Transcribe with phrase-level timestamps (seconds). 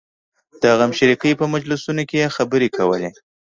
[0.61, 3.09] د غمشریکۍ په مجلسونو کې یې خبرې کولې.